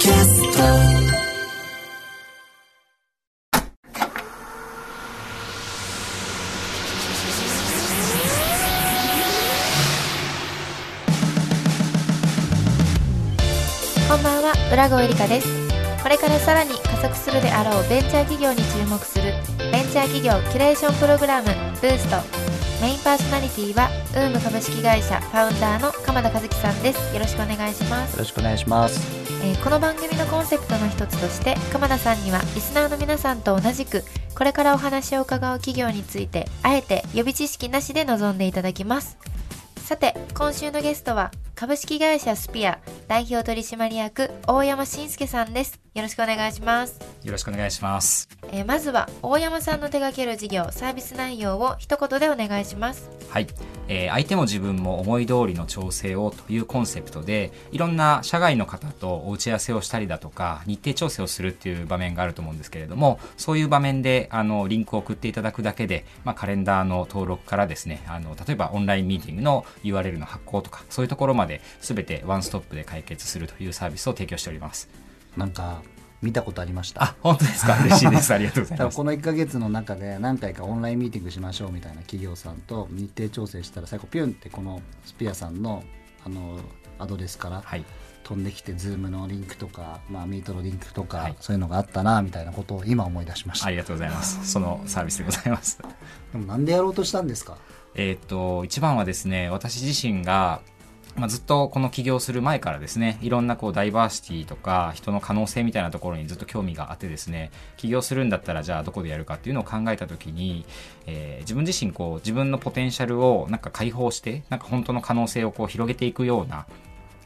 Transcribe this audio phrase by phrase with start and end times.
[0.00, 0.58] キャスト。
[14.08, 14.54] こんばんは。
[14.72, 15.46] 浦越理香です。
[16.02, 19.34] これからさらに加速するであろうベンチャー企業に注目する
[19.70, 21.48] ベンチャー企業キュレーションプログラム
[21.82, 22.39] ブースト。
[22.80, 27.14] メインパーソナリティはウーム株式会社ファウンダーの鎌田和樹さんです。
[27.14, 28.12] よろしくお願いします。
[28.12, 28.98] よろしくお願いします。
[29.44, 34.02] えーこの番組のコンセプトの一つとして鎌田さんにはリスナーの皆さんと同じく
[34.34, 39.18] これからお話を伺う企業についてあえて予備知識なしで臨んでいただきます。
[39.76, 48.30] さて今週のゲストは株式会社スピア代表取締役大山信介さんですよろしくお願いします、よろしくお願いします。
[48.50, 53.46] えーまずは大山さんの手掛ける事業サービス内容を一言でお願いしますはい。
[53.90, 74.88] えー相手も自分も思い通りの調整をというコンセプトで、いろんな社外の方とお打ち合わせをしたりだとか、日程調整をするっていう場面があると思うんですけれども、そういう場面で、あの、リンクを送っていただくだけで、まあ、カレンダーの登録からですね、あの、例えばオンラインミーティングの URL の発行とか、そういうところまで全てワンストップで解決するというサービスを提供しております。
[75.36, 75.82] なんか
[76.22, 77.02] 見たことありました。
[77.02, 77.76] あ、本当ですか？
[77.84, 78.32] 嬉しいです。
[78.34, 78.96] ありがとうございます。
[78.96, 85.82] この1か月の中で何回かオンラインミーティングしましょうみたいな企業さんと日程調整したら最後ピュンってこのスピアさんの
[86.24, 86.58] あの
[86.98, 87.84] アドレスからはい。
[88.22, 93.66] 飛んできて、ズームのリンクとか、まあ、ミートのリンクとか、はいそういうのがあったなみたいなことを今思い出しました。
[93.66, 94.46] ありがとうございます。
[94.48, 95.78] そのサービスでございます。
[96.32, 97.56] でもなんでやろうとしたんですか？
[97.96, 100.60] えーっと、一番はですね、私自身が、
[101.16, 110.64] まあ、ずっとこの起業する前からですね、いろんなこうダイバーシティとか人の可能性みたいなところにずっと興味があってですね、起業するんだったらじゃあどこでやるかっていうのを考えたときに、
[111.06, 116.66] えー自分自身こう自分のポテンシャルをなんか解放して、なんか本当の可能性をこう広げていくような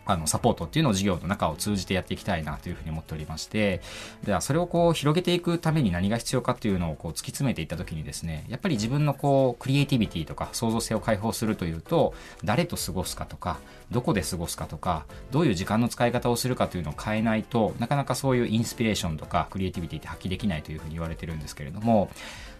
[0.06, 3.80] あのサポートっていうのを事業の中を通じてやっていきたいなというふうに思っておりまして
[4.24, 13.58] ではそれをこう広げていくために何が必要かっていうのをこう突き詰めていった時にですねやっぱり自分のこうクリエイティビティとか創造性を解放するというと誰と過ごすかとか
[13.90, 22.10] どこで過ごすかとかどういう時間の使い方をするかというのを変えないとなかなかそういうインスピレーションとかクリエイティビティって発揮できないというふうに言われてるんですけれども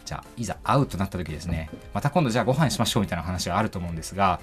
[0.04, 4.40] じゃあいざ会うとなった時ですねまた今度じゃあご飯しましょうみたいな話があると思うんですが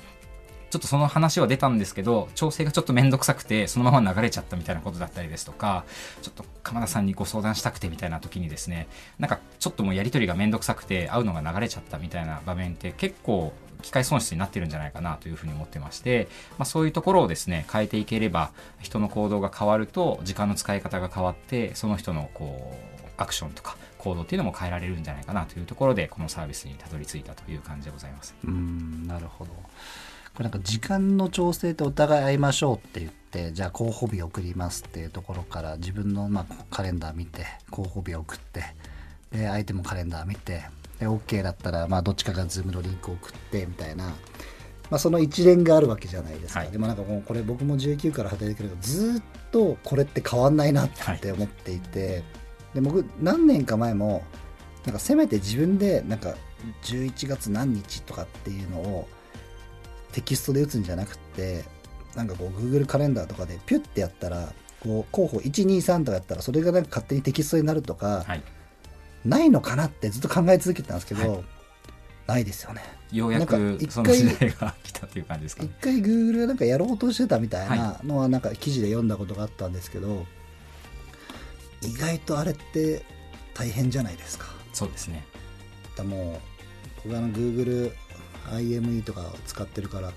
[0.72, 5.84] ちょっとその話は出たんですけど、調整がちょっとめんどくさくて、そのまま流れちゃったみたいなことだったりですとか、
[6.22, 8.88] ちょっと鎌田さんにご相談したくてみたいな時にですね、
[9.20, 13.52] なんかちょっともうやりとりがめんどくさくて、会うのが流れちゃったみたいな場面って結構、
[13.82, 16.28] 機械損失になってるんじゃないかなというふうに思ってまして、
[16.58, 28.36] まあ、そういうところをですね、変えていければ、人の行動が変わると、時間の使い方が変わって、その人のこう、アクションとか行動っていうのも変えられるんじゃないかなというところで、このサービスにたどり着いたという感じでございます。
[28.44, 29.52] うんなるほど
[30.36, 38.64] これなんか時間の調整ってお互い会いましょうって言ってじゃあ候補日送りますっていうところから自分のまあカレンダー見て候補日送って
[39.32, 40.64] で相手もカレンダー見て
[41.00, 44.16] で OK だったらまあどっちかが Zoom のリンクを送ってみたいな、ま
[44.92, 46.72] あ、その一連があるわけじゃないですか、はい。
[46.72, 52.24] でもなんかもうこれ僕も19から働いてるけどずーっとこれって変わんないなって思っていて、
[52.74, 54.24] で僕何年か前も
[54.86, 56.36] なんかせめて自分でなんか
[56.84, 59.08] 11月何日とかっていうのを
[60.12, 61.64] テキストで打つんじゃなくて
[62.16, 68.44] なんかこう Google カレンダーとかでピュッてやったらこう候補123とかやったらそれがなんか勝手にテキストになるとか、はい。
[69.26, 71.44] ないのかなってずっと考え続けてたんですけど、は
[72.28, 80.26] ないですよねようやくその時代が来たという感じですか一回 Google がなんかやろうとしてたみたいなはのはなんか記事で読んだことがあったんですけど
[81.82, 83.04] 意外とあれって
[83.54, 85.26] 大変じゃないですかそうですね。
[85.98, 86.40] だも
[87.04, 87.92] う僕あの Google
[88.52, 90.12] IME とかを使ってるから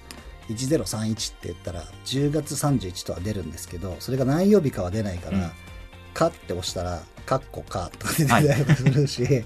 [0.48, 5.52] 1031って言ったら10月31とは出るんですけどそれが何曜日かは出ないから
[6.12, 9.44] 「か」って押したら「かっこか」とか出てたりするし、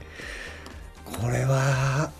[1.05, 2.11] これは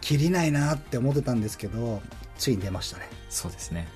[0.00, 2.00] 切りないなって思ってたんですけど
[2.38, 3.88] ついに出ましたねそうですね。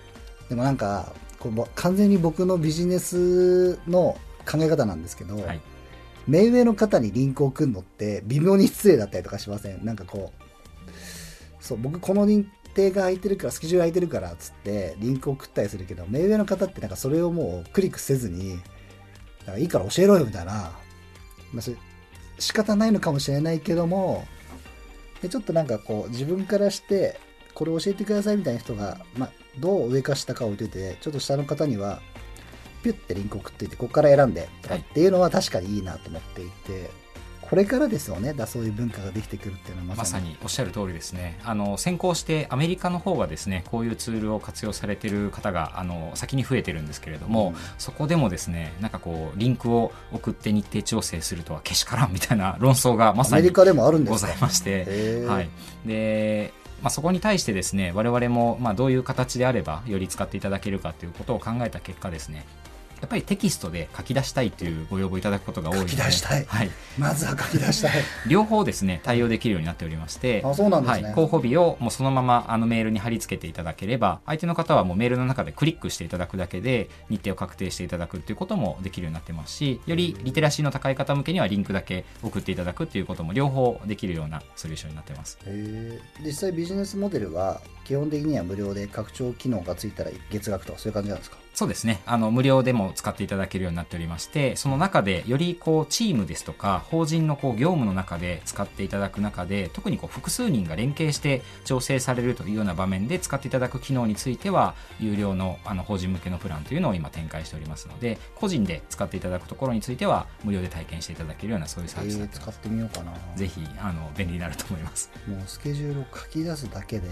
[0.48, 5.60] でもなんかこれ完全に僕のビジネスの考え方なんですけど、はい。
[6.26, 10.41] 目上の方にリンクを送るのって微妙に失礼だったりとかしませんなんかこう
[11.62, 18.56] そう僕この日程が空いてるからスケジュール空いてるからっつってリンクを送ったりするけど目上の方ってなんかそれをもうクリックせずに
[19.46, 20.72] なんかいいから教えろよみたいな、
[21.52, 21.62] まあ、
[22.40, 24.26] 仕方ないのかもしれないけども
[25.22, 27.20] でちょっとなんかこう自分からして
[27.54, 29.30] これ教えてくださいみたいな人が、まあ、
[29.60, 32.00] どう上か下か置いといてちょっと下の方には
[32.82, 37.01] ピュッてリンク送っていてここから選んではいっていうのは確かにいいなと思っていて。
[37.52, 38.32] ここれからですよね。
[38.32, 40.38] だそういう文化ができてくるっていうのはまさに。
[40.42, 41.38] おっしゃる通りですね。
[41.44, 53.42] あの先行してアメリカの方はですねこういうツールを活用されてる方があの先に増えてるんですけれども、うん、そこでもですねなんかこうリンクを送って日程調整するとはけしからんみたいな 論争がまさに
[54.12, 55.50] ございましてはい。
[55.84, 62.46] でまあ、そこに対してですね我々もまあどういう形であればより使っていただけるかということを考えた結果ですね
[63.02, 65.90] やっぱりテキストで書き出したいというご要望いただくことが多いので。
[65.90, 67.92] 書き出したい、はい、まずは書き出したい。
[68.28, 85.38] 両方ですね対応できるようになっておりましてあそうなんですね、はい、候補日をもうそのままあのメールに貼り付けていただければ相手の方はもうメールの中でクリックしていただくだけで日程を確定していただくっていうこともできるようになってますしよりリテラシーの高い方向けにはリンクだけ送っていただくっていうことも両方できるようなソリューションになってます。
[86.24, 91.36] 実際ビジネスモデルは基本的には無料で拡張機能がついたら月額とかそういう感じなんですか？
[91.54, 92.00] そうですね。
[92.06, 113.12] あの、無料でも使っていただけるようになっておりまして、その中で、よりこう、チームですとか、法人のこう、業務の中で使っていただく中で、特にこう、複数人が連携して調整されるというような場面で使っていただく機能については、有料のあの法人向けのプランというのを今展開しておりますので、個人で使っていただくところについては、無料で体験していただけるような、そういうサービスえー、使ってみようかな。
[113.36, 115.10] ぜひ、あの、便利になると思います。
[115.28, 117.08] もうスケジュールを書き出すだけで、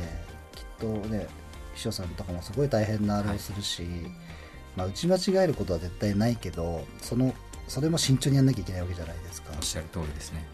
[0.54, 1.26] きっとね、
[1.74, 4.29] 秘書さんとかもすごい大変なあれをするし、はい
[4.76, 7.34] まあ、打ち間違えることは絶対ないけどその
[7.68, 9.52] それも慎重にやんなきゃいけないわけじゃないですか。
[9.56, 10.44] おっしゃる通りですね。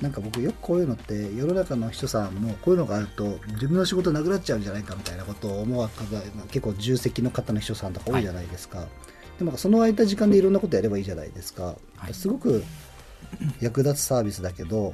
[0.00, 6.04] なんか僕よくこういうのって世の中の人さんもこういうのがあると自分の仕事なくなっちゃうんじゃないかみたいなことを思う方
[6.48, 8.88] 結構重責の方の人さんとか多いじゃないですか、はい、
[9.38, 12.62] でもその空いた時間でいろんなことやればいいじゃないですか、はい、すごく
[13.58, 14.92] 役立つサービスだけど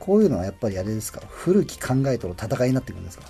[0.00, 1.22] こういうのはやっぱりあれですか？
[1.28, 3.24] 古き考えとの戦いになってくるんですか？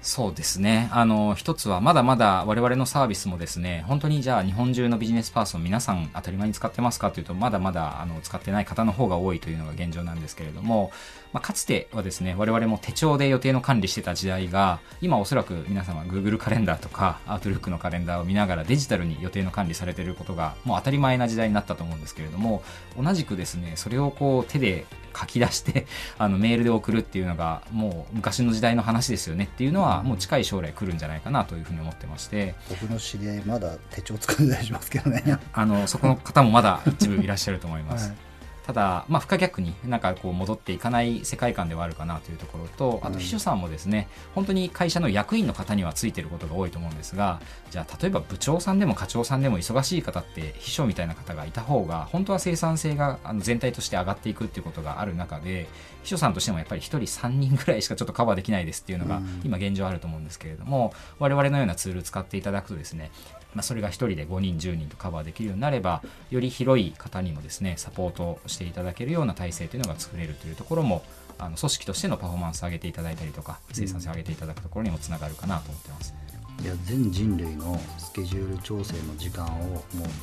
[0.00, 0.88] そうですね。
[0.92, 10.92] あの、一つはまだまだ我々のサービスもですね、本当にじゃあ日本中のビジネスパーソン皆さん当たり前に使ってますかというと、まだまだあの使ってない方の方が多いというのが現状なんですけれども、
[11.32, 22.62] まあ、かつてはですね、我々も手帳で予定の管理してた時代が、今おそらく皆様 Google カレンダーとか Outlook のカレンダーを見ながらデジタルに予定の管理されていることがもう当たり前な時代になったと思うんですけれども、
[22.96, 24.86] 同じくですね、それをこう手で
[25.18, 25.86] 書き出して
[26.18, 32.54] あのメールで送るっていうのがもう昔の時代の話ですよねっていうのはもう近い将来来るんじゃないかなというふうに思ってまして。
[32.68, 35.38] 僕の知り合いまだ手帳使ってたりしますけどね。
[35.52, 38.27] あのそこの方もまだ一部いらっしゃると思います、 はい
[38.68, 55.66] ただ、まあ、不可逆になんかこう戻っていかない世界観ではあるかなというところとあと秘書さんもですね、うん、本当に会社の役員の方にはついてることが多いと思うんですがじゃあ例えば部長さんでも課長さんでも忙しい方って秘書みたいな方がいた方が本当は生産性が全体として上がっていくっていうことがある中で
[56.02, 63.10] 秘書さんとしてもやっぱり1人3人ぐらいしかちょっとカバーできないですっていうのが今現状あると思うんですけれども、うん、我々のようなツール使っていただくとですね
[63.54, 71.02] まあ、それが1人で5人10人とカバーできるようになればより広い方にもですねサポートしていただけるような体制というのが作れるというところも
[71.38, 76.14] あの組織としてのパフォーマンスを上げていただいたりとか生産性を上げていただくところにもつながるかなと思ってます。
[76.60, 79.80] いや全人類のスケジュール調整の時間をも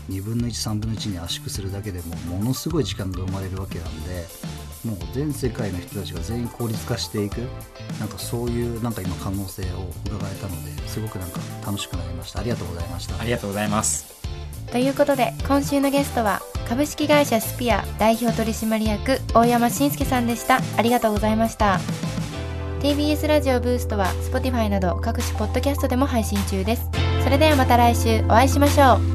[0.09, 4.25] う2分の13分の1に圧縮するだけでもものすごい時間が生まれるわけなんで
[4.85, 7.39] もう全世界の人たちが全員効率化していく
[7.99, 9.65] なんかそういうなんか今可能性を
[10.05, 12.39] 伺えたのですごくなんか楽しくなりました。
[12.39, 13.19] ありがとうございました。
[13.19, 14.15] ありがとうございます。
[14.71, 20.59] ということで今週のゲストは株式会社スピア代表取締役大山慎介さんでした。
[20.77, 21.79] ありがとうございました。
[22.81, 26.89] TBS ラジオブーストは Spotify など各種ポッドキャストでも配信中です。
[27.23, 29.14] それではまた来週お会いしましょう